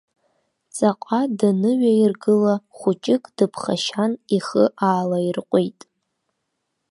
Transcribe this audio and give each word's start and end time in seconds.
Ҵаҟа 0.75 1.21
даныҩаиргыла, 1.37 2.55
хәыҷык 2.77 3.23
дыԥхашьан, 3.35 4.11
ихы 4.35 4.63
аалаирҟәит. 4.87 5.79